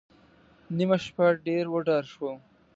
نیمه 0.77 0.97
شپه 1.05 1.25
ډېر 1.45 1.65
وډار 1.73 2.03
شوم. 2.13 2.37